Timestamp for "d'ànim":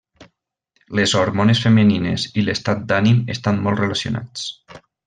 2.93-3.23